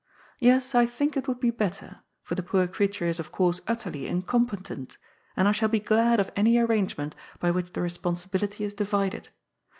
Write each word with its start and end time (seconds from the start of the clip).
Yes, 0.39 0.73
I 0.73 0.87
think 0.87 1.15
it 1.15 1.27
would 1.27 1.39
be 1.39 1.51
better, 1.51 1.99
for 2.23 2.33
the 2.33 2.41
poor 2.41 2.67
creature 2.67 3.05
is 3.05 3.19
of 3.19 3.31
course 3.31 3.61
utterly 3.67 4.05
incom 4.05 4.47
petent, 4.49 4.97
and 5.37 5.47
I 5.47 5.51
shall 5.51 5.69
be 5.69 5.79
glad 5.79 6.19
of 6.19 6.31
any 6.35 6.57
arrangement 6.57 7.13
by 7.39 7.51
which 7.51 7.73
the 7.73 7.81
responsibility 7.83 8.63
is 8.63 8.73
divided. 8.73 9.29